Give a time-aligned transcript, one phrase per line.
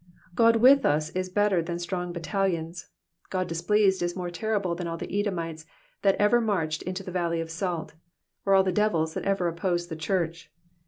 [0.33, 2.87] God with us is better than strong battalions;
[3.29, 5.67] God displeased is more terrible than all the Edomites
[6.01, 7.93] that ever marched into the valley of salt,
[8.43, 10.51] or all the devils that ever opposed the church.